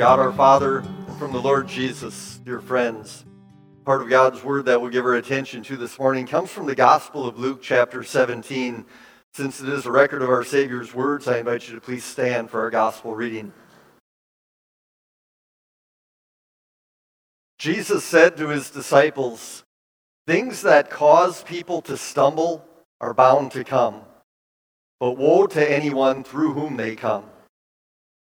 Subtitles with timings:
[0.00, 0.82] God our Father
[1.18, 3.26] from the Lord Jesus, dear friends.
[3.84, 6.74] Part of God's word that we'll give our attention to this morning comes from the
[6.74, 8.86] Gospel of Luke, chapter 17.
[9.34, 12.48] Since it is a record of our Savior's words, I invite you to please stand
[12.48, 13.52] for our gospel reading.
[17.58, 19.64] Jesus said to his disciples,
[20.26, 22.64] Things that cause people to stumble
[23.02, 24.00] are bound to come,
[24.98, 27.26] but woe to anyone through whom they come.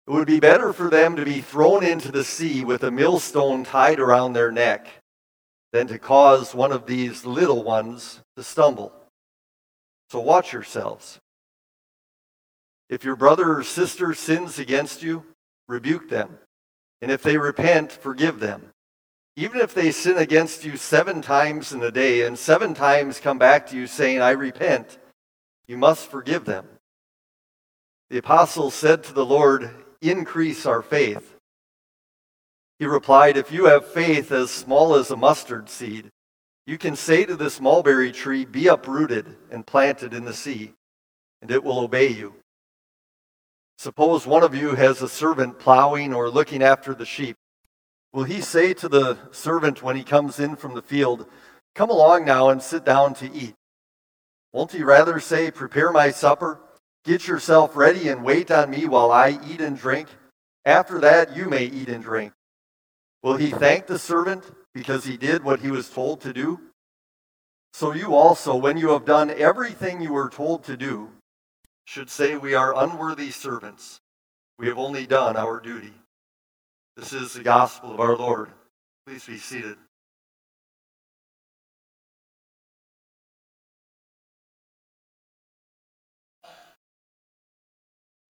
[0.06, 3.64] It would be better for them to be thrown into the sea with a millstone
[3.64, 4.86] tied around their neck
[5.72, 8.92] than to cause one of these little ones to stumble.
[10.10, 11.18] So watch yourselves.
[12.88, 15.24] If your brother or sister sins against you,
[15.66, 16.38] rebuke them.
[17.02, 18.70] And if they repent, forgive them.
[19.34, 23.38] Even if they sin against you seven times in a day and seven times come
[23.38, 24.98] back to you saying, I repent,
[25.66, 26.66] you must forgive them.
[28.08, 29.68] The apostles said to the Lord,
[30.00, 31.36] increase our faith.
[32.78, 36.10] He replied, If you have faith as small as a mustard seed,
[36.66, 40.72] you can say to this mulberry tree, Be uprooted and planted in the sea,
[41.40, 42.34] and it will obey you.
[43.78, 47.36] Suppose one of you has a servant plowing or looking after the sheep.
[48.12, 51.26] Will he say to the servant when he comes in from the field,
[51.74, 53.54] Come along now and sit down to eat?
[54.52, 56.58] Won't he rather say, Prepare my supper?
[57.06, 60.08] Get yourself ready and wait on me while I eat and drink.
[60.64, 62.32] After that, you may eat and drink.
[63.22, 64.42] Will he thank the servant
[64.74, 66.60] because he did what he was told to do?
[67.72, 71.10] So you also, when you have done everything you were told to do,
[71.84, 74.00] should say, We are unworthy servants.
[74.58, 75.92] We have only done our duty.
[76.96, 78.50] This is the gospel of our Lord.
[79.06, 79.76] Please be seated.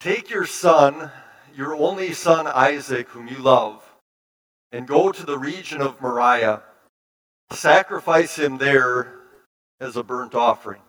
[0.00, 1.10] Take your son,
[1.54, 3.82] your only son Isaac, whom you love,
[4.72, 6.62] and go to the region of Moriah.
[7.50, 9.20] Sacrifice him there
[9.80, 10.80] as a burnt offering.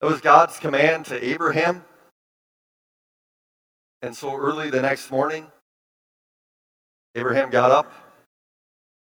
[0.00, 1.84] That was God's command to Abraham.
[4.02, 5.46] And so early the next morning,
[7.14, 7.92] Abraham got up,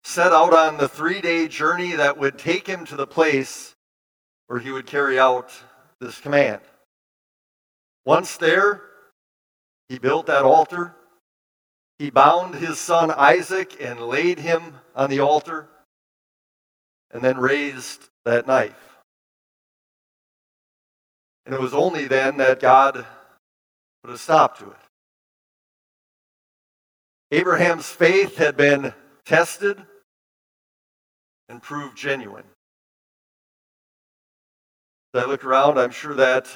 [0.04, 3.74] set out on the three day journey that would take him to the place
[4.48, 5.52] where he would carry out
[6.06, 6.62] this command.
[8.06, 8.82] Once there,
[9.90, 10.96] he built that altar.
[12.00, 15.68] He bound his son Isaac and laid him on the altar,
[17.12, 18.98] and then raised that knife.
[21.46, 23.06] And it was only then that God
[24.04, 24.78] put a stop to it.
[27.32, 28.94] Abraham's faith had been
[29.26, 29.82] tested
[31.50, 32.46] and proved genuine.
[35.16, 36.50] As I look around, I'm sure that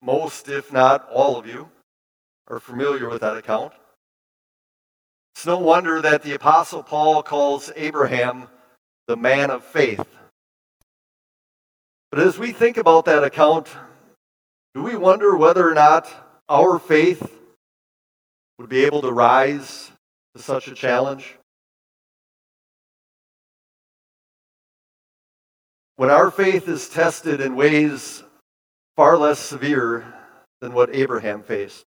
[0.00, 1.68] most, if not all of you,
[2.48, 3.74] are familiar with that account.
[5.34, 8.48] It's no wonder that the Apostle Paul calls Abraham
[9.06, 10.02] the man of faith.
[12.10, 13.68] But as we think about that account,
[14.74, 16.10] do we wonder whether or not
[16.48, 17.38] our faith
[18.58, 19.90] would be able to rise
[20.34, 21.36] to such a challenge?
[25.96, 28.22] When our faith is tested in ways
[28.96, 30.04] far less severe
[30.60, 31.84] than what Abraham faced,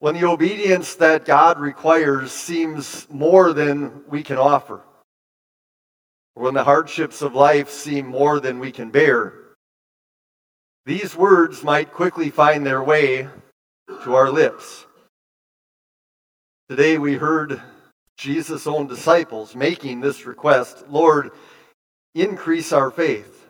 [0.00, 4.80] when the obedience that God requires seems more than we can offer,
[6.34, 9.34] when the hardships of life seem more than we can bear,
[10.84, 13.28] these words might quickly find their way
[14.02, 14.84] to our lips.
[16.68, 17.62] Today we heard
[18.16, 21.30] Jesus' own disciples making this request Lord,
[22.14, 23.46] increase our faith.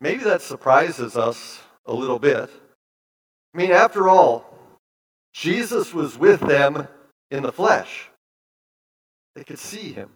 [0.00, 2.50] Maybe that surprises us a little bit.
[3.54, 4.46] I mean, after all,
[5.32, 6.88] Jesus was with them
[7.30, 8.08] in the flesh.
[9.34, 10.10] They could see him,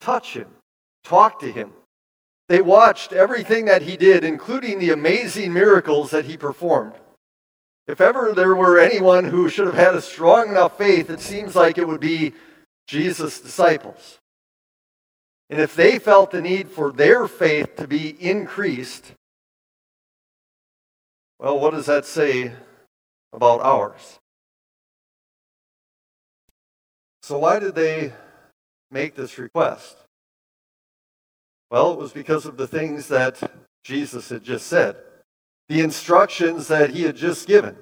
[0.00, 0.48] touch him,
[1.04, 1.72] talk to him.
[2.48, 6.94] They watched everything that he did, including the amazing miracles that he performed.
[7.86, 11.56] If ever there were anyone who should have had a strong enough faith, it seems
[11.56, 12.32] like it would be
[12.86, 14.18] Jesus' disciples.
[15.52, 19.12] And if they felt the need for their faith to be increased,
[21.38, 22.52] well, what does that say
[23.34, 24.18] about ours?
[27.20, 28.14] So, why did they
[28.90, 29.98] make this request?
[31.70, 33.38] Well, it was because of the things that
[33.84, 34.96] Jesus had just said,
[35.68, 37.76] the instructions that he had just given.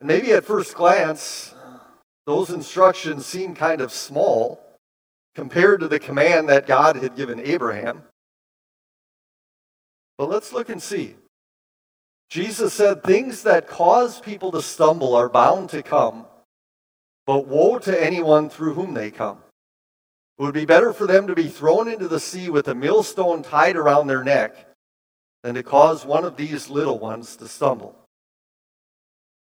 [0.00, 1.54] And maybe at first glance,
[2.26, 4.64] those instructions seem kind of small
[5.38, 8.02] compared to the command that God had given Abraham.
[10.16, 11.14] But let's look and see.
[12.28, 16.26] Jesus said, Things that cause people to stumble are bound to come,
[17.24, 19.38] but woe to anyone through whom they come.
[20.40, 23.44] It would be better for them to be thrown into the sea with a millstone
[23.44, 24.56] tied around their neck
[25.44, 27.94] than to cause one of these little ones to stumble.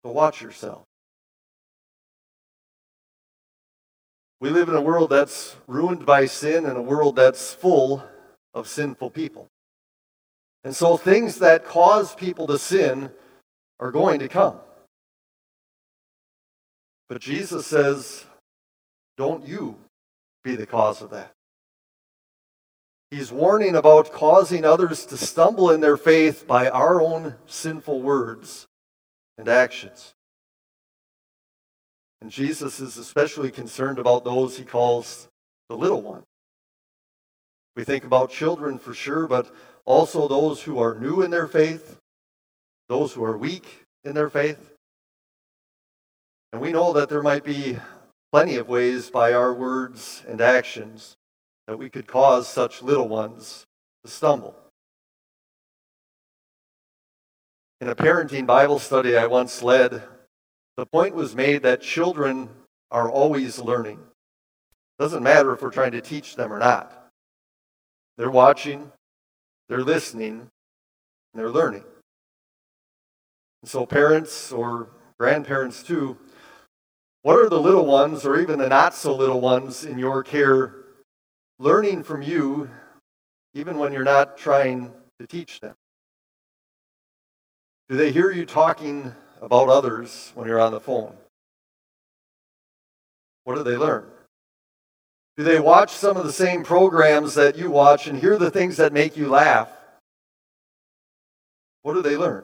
[0.05, 0.86] So watch yourself.
[4.39, 8.03] We live in a world that's ruined by sin and a world that's full
[8.53, 9.47] of sinful people.
[10.63, 13.09] And so things that cause people to sin
[13.79, 14.57] are going to come.
[17.09, 18.25] But Jesus says,
[19.17, 19.77] don't you
[20.43, 21.31] be the cause of that.
[23.09, 28.67] He's warning about causing others to stumble in their faith by our own sinful words
[29.37, 30.13] and actions.
[32.21, 35.27] And Jesus is especially concerned about those he calls
[35.69, 36.23] the little one.
[37.75, 39.53] We think about children for sure, but
[39.85, 41.97] also those who are new in their faith,
[42.89, 44.73] those who are weak in their faith.
[46.51, 47.77] And we know that there might be
[48.31, 51.15] plenty of ways by our words and actions
[51.67, 53.65] that we could cause such little ones
[54.03, 54.55] to stumble.
[57.79, 60.01] In a parenting Bible study I once led,
[60.77, 62.49] the point was made that children
[62.91, 63.99] are always learning.
[64.99, 67.11] Doesn't matter if we're trying to teach them or not.
[68.17, 68.91] They're watching,
[69.69, 70.49] they're listening, and
[71.33, 71.83] they're learning.
[73.61, 74.89] And so, parents or
[75.19, 76.17] grandparents too,
[77.23, 80.75] what are the little ones or even the not so little ones in your care
[81.59, 82.69] learning from you,
[83.53, 85.75] even when you're not trying to teach them?
[87.89, 91.15] Do they hear you talking about others when you're on the phone?
[93.43, 94.05] What do they learn?
[95.37, 98.77] Do they watch some of the same programs that you watch and hear the things
[98.77, 99.69] that make you laugh?
[101.83, 102.43] What do they learn?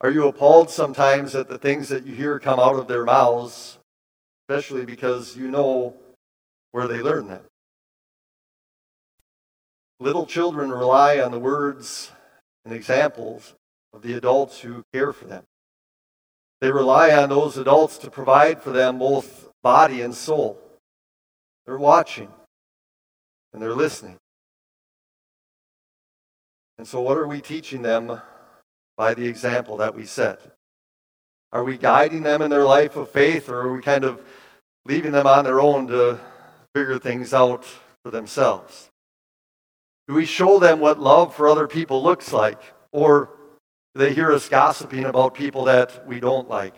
[0.00, 3.78] Are you appalled sometimes at the things that you hear come out of their mouths,
[4.48, 5.94] especially because you know
[6.72, 7.42] where they learn them?
[9.98, 12.12] Little children rely on the words
[12.64, 13.54] and examples
[13.96, 15.42] of the adults who care for them.
[16.60, 20.60] They rely on those adults to provide for them both body and soul.
[21.64, 22.28] They're watching
[23.52, 24.18] and they're listening.
[26.76, 28.20] And so, what are we teaching them
[28.98, 30.42] by the example that we set?
[31.52, 34.20] Are we guiding them in their life of faith, or are we kind of
[34.84, 36.20] leaving them on their own to
[36.74, 37.64] figure things out
[38.04, 38.90] for themselves?
[40.06, 42.60] Do we show them what love for other people looks like?
[42.92, 43.30] Or
[43.98, 46.74] they hear us gossiping about people that we don't like?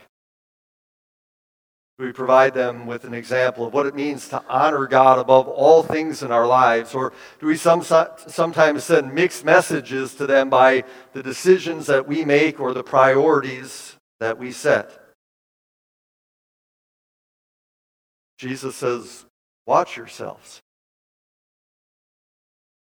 [1.98, 5.48] Do we provide them with an example of what it means to honor God above
[5.48, 6.94] all things in our lives?
[6.94, 12.24] Or do we some, sometimes send mixed messages to them by the decisions that we
[12.24, 14.96] make or the priorities that we set?
[18.38, 19.26] Jesus says,
[19.66, 20.60] Watch yourselves.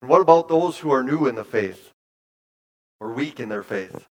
[0.03, 1.88] And what about those who are new in the faith
[3.00, 4.06] or weak in their faith?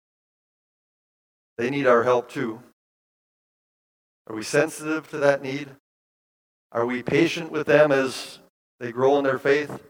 [1.59, 2.61] They need our help too.
[4.29, 5.69] Are we sensitive to that need?
[6.73, 8.41] Are we patient with them as
[8.81, 9.81] they grow in their faith?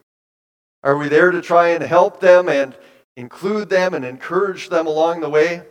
[0.83, 2.77] Are we there to try and help them and
[3.17, 5.63] include them and encourage them along the way?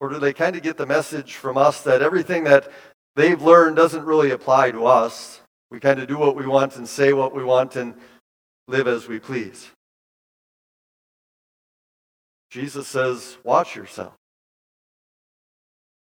[0.00, 2.68] Or do they kind of get the message from us that everything that
[3.14, 5.40] they've learned doesn't really apply to us?
[5.70, 7.94] We kind of do what we want and say what we want and
[8.66, 9.70] live as we please.
[12.52, 14.12] Jesus says, Watch yourself.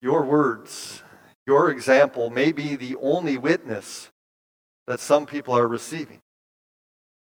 [0.01, 1.03] Your words,
[1.49, 4.09] your example may be the only witness
[4.87, 6.21] that some people are receiving.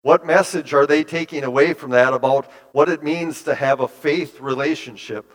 [0.02, 3.88] What message are they taking away from that about what it means to have a
[3.88, 5.32] faith relationship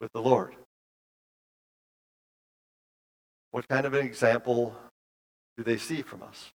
[0.00, 0.54] with the Lord?
[3.50, 4.72] What kind of an example
[5.56, 6.52] do they see from us?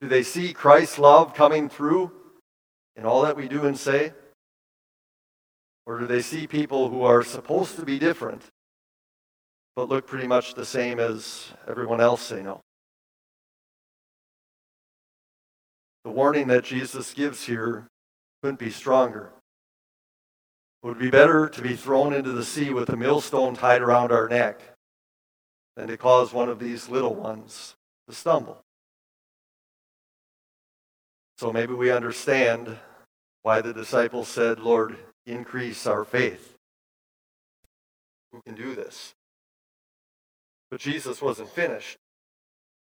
[0.00, 2.10] Do they see Christ's love coming through
[2.96, 4.12] in all that we do and say?
[5.86, 8.42] Or do they see people who are supposed to be different
[9.76, 12.60] but look pretty much the same as everyone else they know.
[16.04, 17.88] The warning that Jesus gives here
[18.42, 19.32] couldn't be stronger.
[20.82, 24.12] It would be better to be thrown into the sea with a millstone tied around
[24.12, 24.60] our neck
[25.76, 27.74] than to cause one of these little ones
[28.08, 28.60] to stumble.
[31.38, 32.76] So maybe we understand
[33.42, 36.56] why the disciples said, Lord, increase our faith.
[38.32, 39.14] Who can do this?
[40.70, 41.98] But Jesus wasn't finished.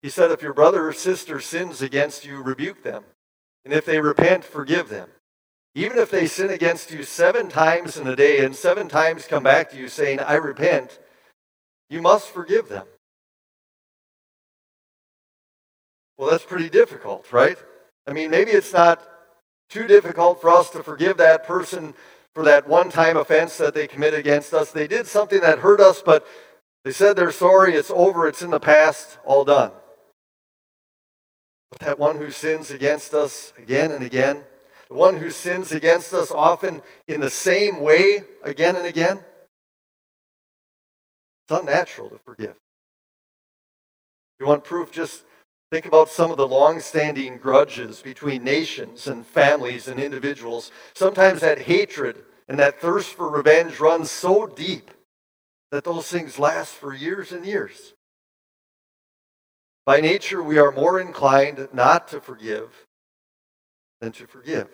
[0.02, 3.04] He said, If your brother or sister sins against you, rebuke them.
[3.64, 5.08] And if they repent, forgive them.
[5.74, 9.42] Even if they sin against you seven times in a day and seven times come
[9.42, 10.98] back to you saying, I repent,
[11.90, 12.86] you must forgive them.
[16.16, 17.58] Well, that's pretty difficult, right?
[18.06, 19.06] I mean, maybe it's not
[19.68, 21.94] too difficult for us to forgive that person
[22.36, 24.70] for that one time offense that they committed against us.
[24.70, 26.26] They did something that hurt us, but
[26.84, 29.72] they said they're sorry, it's over, it's in the past, all done.
[31.70, 34.44] But that one who sins against us again and again,
[34.90, 39.20] the one who sins against us often in the same way again and again,
[41.48, 42.56] it's unnatural to forgive.
[44.38, 44.92] You want proof?
[44.92, 45.24] Just
[45.70, 50.70] think about some of the long standing grudges between nations and families and individuals.
[50.94, 54.90] Sometimes that hatred and that thirst for revenge runs so deep
[55.72, 57.94] that those things last for years and years.
[59.84, 62.86] By nature, we are more inclined not to forgive
[64.00, 64.68] than to forgive.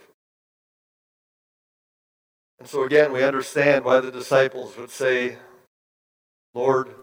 [2.59, 5.37] And so, again, we understand why the disciples would say,
[6.55, 6.95] Lord,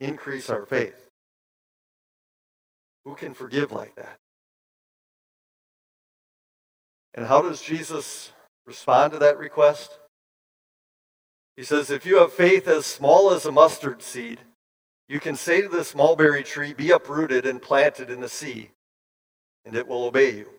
[0.00, 1.07] increase our faith.
[3.08, 4.18] Who can forgive like that?
[7.14, 8.32] And how does Jesus
[8.66, 9.98] respond to that request?
[11.56, 14.40] He says, If you have faith as small as a mustard seed,
[15.08, 18.72] you can say to this mulberry tree, Be uprooted and planted in the sea,
[19.64, 20.50] and it will obey you.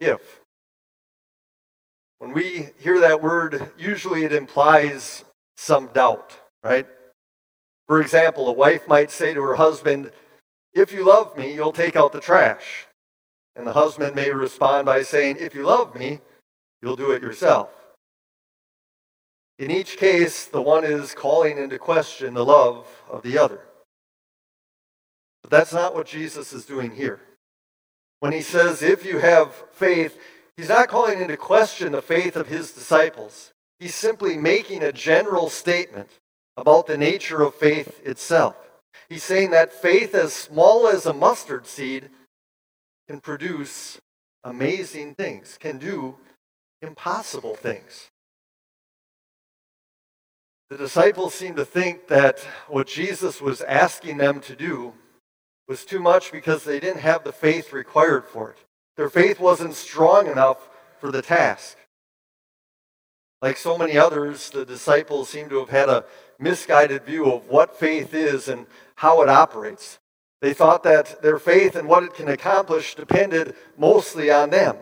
[0.00, 0.40] If.
[2.20, 5.26] When we hear that word, usually it implies
[5.58, 6.86] some doubt, right?
[7.88, 10.12] For example, a wife might say to her husband,
[10.74, 12.86] If you love me, you'll take out the trash.
[13.56, 16.20] And the husband may respond by saying, If you love me,
[16.82, 17.70] you'll do it yourself.
[19.58, 23.60] In each case, the one is calling into question the love of the other.
[25.42, 27.20] But that's not what Jesus is doing here.
[28.20, 30.18] When he says, if you have faith,
[30.56, 33.52] he's not calling into question the faith of his disciples.
[33.80, 36.10] He's simply making a general statement
[36.58, 38.56] about the nature of faith itself.
[39.08, 42.10] He's saying that faith as small as a mustard seed
[43.08, 44.00] can produce
[44.42, 46.16] amazing things, can do
[46.82, 48.10] impossible things.
[50.68, 54.92] The disciples seem to think that what Jesus was asking them to do
[55.68, 58.58] was too much because they didn't have the faith required for it.
[58.96, 61.78] Their faith wasn't strong enough for the task.
[63.40, 66.04] Like so many others, the disciples seem to have had a
[66.38, 68.66] misguided view of what faith is and
[68.96, 69.98] how it operates.
[70.40, 74.76] They thought that their faith and what it can accomplish depended mostly on them.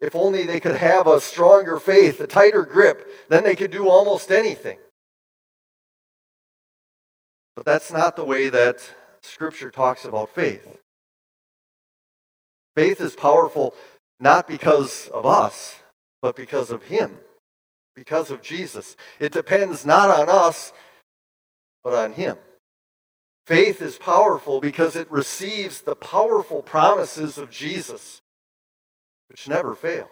[0.00, 3.88] If only they could have a stronger faith, a tighter grip, then they could do
[3.88, 4.78] almost anything.
[7.56, 8.78] But that's not the way that
[9.22, 10.78] Scripture talks about faith.
[12.76, 13.74] Faith is powerful
[14.18, 15.76] not because of us,
[16.20, 17.18] but because of Him,
[17.94, 18.96] because of Jesus.
[19.20, 20.72] It depends not on us,
[21.82, 22.36] but on Him.
[23.46, 28.22] Faith is powerful because it receives the powerful promises of Jesus,
[29.28, 30.08] which never fail.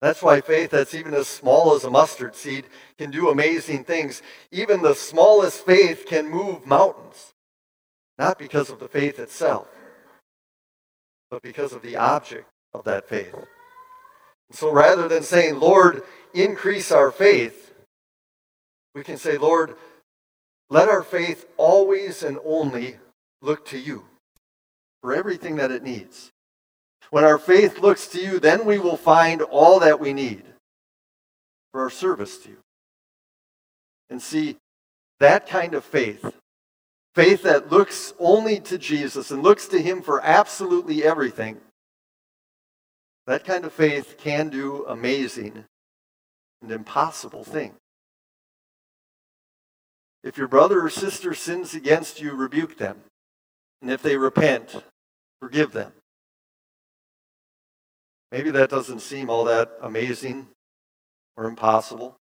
[0.00, 2.66] That's why faith that's even as small as a mustard seed
[2.98, 4.22] can do amazing things.
[4.52, 7.32] Even the smallest faith can move mountains,
[8.18, 9.68] not because of the faith itself,
[11.30, 13.34] but because of the object of that faith.
[14.50, 17.74] So rather than saying, Lord, increase our faith,
[18.94, 19.76] we can say, Lord,
[20.70, 22.96] let our faith always and only
[23.42, 24.04] look to you
[25.02, 26.30] for everything that it needs.
[27.10, 30.42] When our faith looks to you, then we will find all that we need
[31.72, 32.56] for our service to you.
[34.10, 34.56] And see,
[35.20, 36.34] that kind of faith,
[37.14, 41.58] faith that looks only to Jesus and looks to Him for absolutely everything,
[43.26, 45.64] that kind of faith can do amazing
[46.62, 47.74] and impossible things.
[50.22, 52.98] If your brother or sister sins against you, rebuke them.
[53.82, 54.82] And if they repent,
[55.40, 55.92] forgive them.
[58.32, 60.48] Maybe that doesn't seem all that amazing
[61.36, 62.16] or impossible.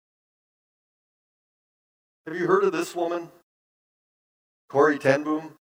[2.25, 3.29] Have you heard of this woman?
[4.70, 5.55] Corrie ten Boom?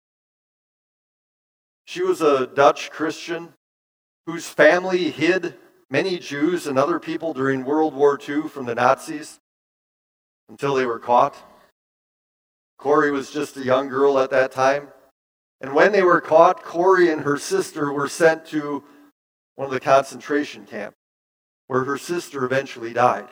[1.87, 3.55] She was a Dutch Christian
[4.29, 5.55] whose family hid
[5.89, 9.41] many Jews and other people during World War II from the Nazis
[10.51, 11.35] until they were caught.
[12.77, 14.89] Corrie was just a young girl at that time.
[15.63, 18.85] And when they were caught, Corrie and her sister were sent to
[19.55, 20.99] one of the concentration camps,
[21.69, 23.29] where her sister eventually died.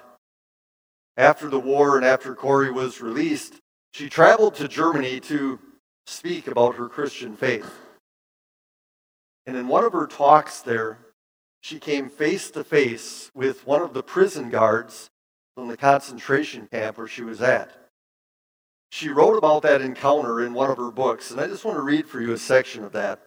[1.18, 3.56] After the war and after Corrie was released,
[3.92, 5.58] she traveled to Germany to
[6.06, 7.70] speak about her Christian faith.
[9.46, 10.98] And in one of her talks there,
[11.60, 15.08] she came face to face with one of the prison guards
[15.54, 17.72] from the concentration camp where she was at.
[18.90, 21.82] She wrote about that encounter in one of her books, and I just want to
[21.82, 23.20] read for you a section of that.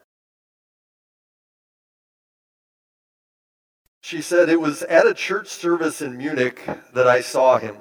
[4.01, 7.77] She said, It was at a church service in Munich that I saw him.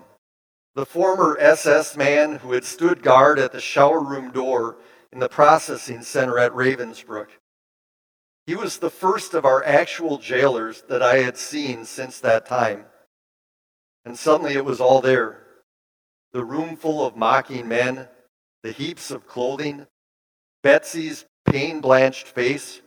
[0.75, 4.77] The former SS man who had stood guard at the shower room door
[5.13, 7.29] in the processing center at Ravensbrück.
[8.49, 12.87] He was the first of our actual jailers that I had seen since that time.
[14.07, 15.45] And suddenly it was all there
[16.33, 18.09] the room full of mocking men,
[18.63, 19.87] the heaps of clothing,
[20.63, 22.81] Betsie's pain blanched face.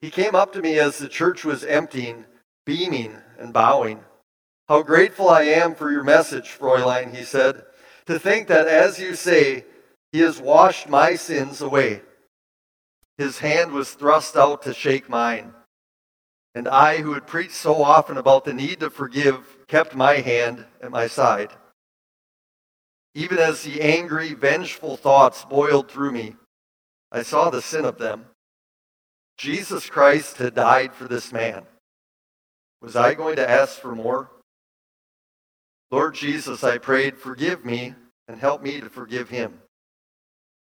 [0.00, 2.24] He came up to me as the church was emptying,
[2.64, 3.98] beaming and bowing.
[4.68, 7.64] How grateful I am for your message, Fräulein, he said.
[8.06, 9.64] To think that, as you say,
[10.12, 12.02] he has washed my sins away.
[13.18, 15.54] His hand was thrust out to shake mine.
[16.54, 20.64] And I, who had preached so often about the need to forgive, kept my hand
[20.80, 21.52] at my side.
[23.14, 26.36] Even as the angry, vengeful thoughts boiled through me,
[27.10, 28.26] I saw the sin of them.
[29.38, 31.64] Jesus Christ had died for this man.
[32.82, 34.30] Was I going to ask for more?
[35.90, 37.94] Lord Jesus, I prayed, forgive me
[38.28, 39.60] and help me to forgive him.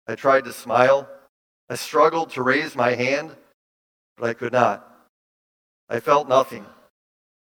[0.07, 1.09] I tried to smile.
[1.71, 3.35] I struggled to raise my hand,
[4.19, 4.87] but I could not.
[5.89, 6.67] I felt nothing,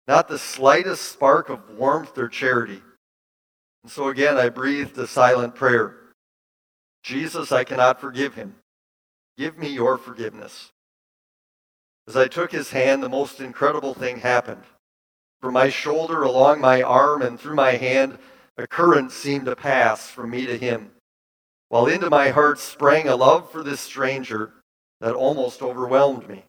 [0.07, 2.81] not the slightest spark of warmth or charity.
[3.83, 5.95] And so again, I breathed a silent prayer
[7.03, 8.55] Jesus, I cannot forgive him.
[9.37, 10.71] Give me your forgiveness.
[12.07, 14.63] As I took his hand, the most incredible thing happened.
[15.39, 18.17] From my shoulder, along my arm, and through my hand,
[18.57, 20.89] a current seemed to pass from me to him,
[21.69, 24.53] while into my heart sprang a love for this stranger
[25.01, 26.45] that almost overwhelmed me.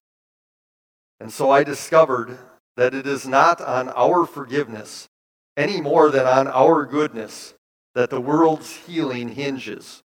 [1.21, 2.39] And so I discovered
[2.77, 5.09] that it is not on our forgiveness
[5.57, 7.55] any more than on our goodness
[7.95, 10.03] that the world's healing hinges,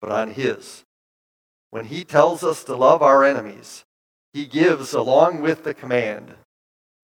[0.00, 0.84] but on His.
[1.70, 3.84] When He tells us to love our enemies,
[4.32, 6.34] He gives, along with the command,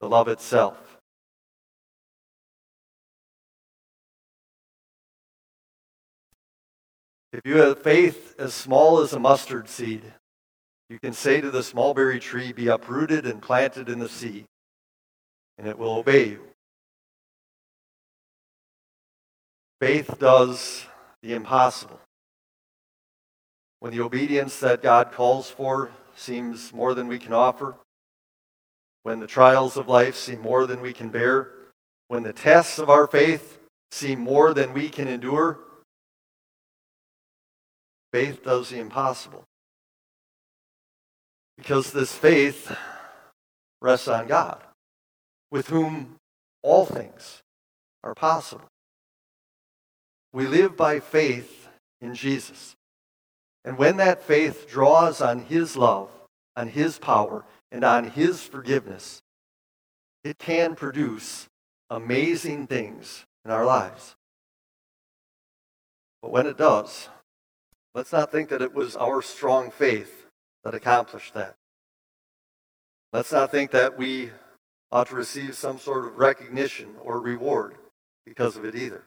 [0.00, 0.83] the love itself.
[7.34, 10.04] If you have faith as small as a mustard seed,
[10.88, 14.44] you can say to the mulberry tree, Be uprooted and planted in the sea,
[15.58, 16.44] and it will obey you.
[19.80, 20.86] Faith does
[21.24, 22.00] the impossible.
[23.80, 27.74] When the obedience that God calls for seems more than we can offer,
[29.02, 31.50] when the trials of life seem more than we can bear,
[32.06, 33.58] when the tests of our faith
[33.90, 35.58] seem more than we can endure,
[38.14, 39.42] faith does the impossible.
[41.56, 42.72] Because this faith
[43.82, 44.62] rests on God,
[45.50, 46.14] with whom
[46.62, 47.42] all things
[48.04, 48.68] are possible.
[50.32, 51.66] We live by faith
[52.00, 52.76] in Jesus.
[53.64, 56.08] And when that faith draws on His love,
[56.56, 59.22] on His power, and on His forgiveness,
[60.22, 61.48] it can produce
[61.90, 64.14] amazing things in our lives.
[66.22, 67.08] But when it does,
[67.94, 70.26] Let's not think that it was our strong faith
[70.64, 71.54] that accomplished that.
[73.12, 74.30] Let's not think that we
[74.90, 77.76] ought to receive some sort of recognition or reward
[78.26, 79.04] because of it either.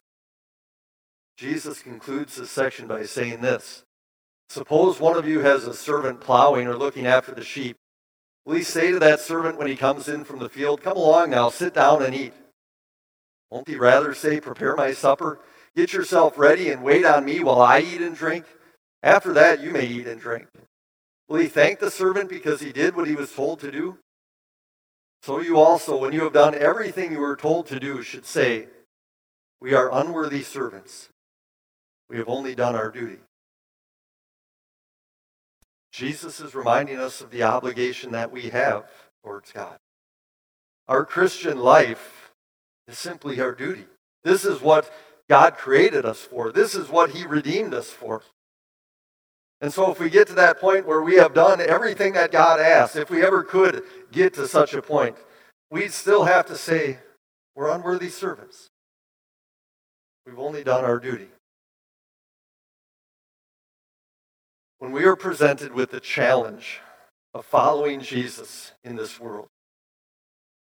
[1.35, 3.83] Jesus concludes this section by saying this
[4.49, 7.75] Suppose one of you has a servant plowing or looking after the sheep.
[8.45, 11.31] Will he say to that servant when he comes in from the field, Come along
[11.31, 12.33] now, sit down and eat?
[13.51, 15.39] Won't he rather say, Prepare my supper,
[15.75, 18.45] get yourself ready, and wait on me while I eat and drink?
[19.03, 20.47] After that, you may eat and drink.
[21.27, 23.97] Will he thank the servant because he did what he was told to do?
[25.21, 28.67] So you also, when you have done everything you were told to do, should say,
[29.59, 31.09] We are unworthy servants.
[32.09, 33.17] We have only done our duty.
[35.91, 38.85] Jesus is reminding us of the obligation that we have
[39.23, 39.77] towards God.
[40.87, 42.31] Our Christian life
[42.87, 43.85] is simply our duty.
[44.23, 44.91] This is what
[45.29, 46.51] God created us for.
[46.51, 48.21] This is what He redeemed us for.
[49.59, 52.59] And so, if we get to that point where we have done everything that God
[52.59, 55.15] asks, if we ever could get to such a point,
[55.71, 56.99] we'd still have to say,
[57.55, 58.69] we're unworthy servants.
[60.27, 61.29] We've only done our duty.
[64.77, 66.81] When we are presented with the challenge
[67.33, 69.47] of following Jesus in this world,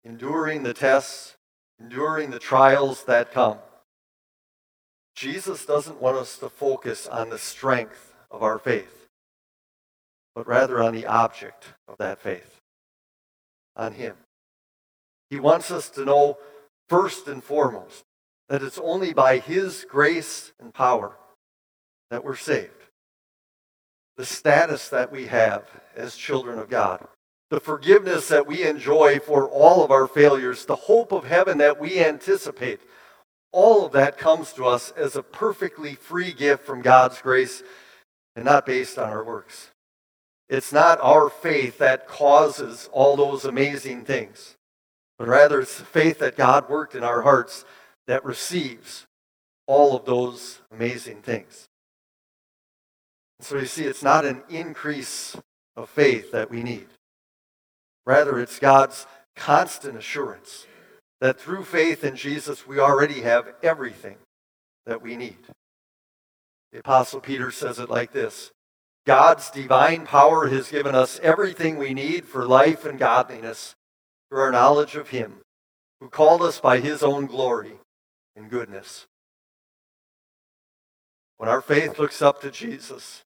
[0.04, 1.36] enduring the tests,
[1.80, 3.58] enduring the trials that come,
[5.16, 9.08] Jesus doesn't want us to focus on the strength of our faith,
[10.36, 12.60] but rather on the object of that faith,
[13.76, 14.16] on Him.
[15.30, 16.38] He wants us to know
[16.90, 18.04] first and foremost
[18.50, 21.18] that it's only by His grace and power
[22.10, 22.72] that we're saved.
[24.16, 27.08] The status that we have as children of God,
[27.50, 31.80] the forgiveness that we enjoy for all of our failures, the hope of heaven that
[31.80, 32.80] we anticipate,
[33.52, 37.64] all of that comes to us as a perfectly free gift from God's grace
[38.38, 39.72] and not based on our works.
[40.48, 44.56] It's not our faith that causes all those amazing things,
[45.18, 47.66] but rather it's the faith that God worked in our hearts
[48.06, 49.08] that receives
[49.66, 51.66] all of those amazing things.
[53.42, 55.36] So you see, it's not an increase
[55.76, 56.88] of faith that we need.
[58.06, 60.68] Rather, it's God's constant assurance
[61.22, 64.18] that through faith in Jesus, we already have everything
[64.86, 65.38] that we need.
[66.72, 68.52] The Apostle Peter says it like this
[69.06, 73.76] God's divine power has given us everything we need for life and godliness
[74.30, 75.38] through our knowledge of Him,
[76.02, 77.80] who called us by His own glory
[78.36, 79.08] and goodness.
[81.38, 83.24] When our faith looks up to Jesus,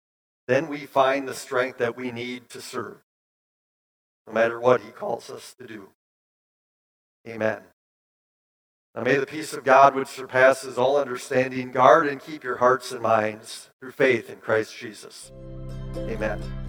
[0.48, 2.98] then we find the strength that we need to serve,
[4.28, 5.90] no matter what He calls us to do.
[7.28, 7.62] Amen.
[8.96, 12.92] Now may the peace of God, which surpasses all understanding, guard and keep your hearts
[12.92, 15.32] and minds through faith in Christ Jesus.
[15.96, 16.61] Amen.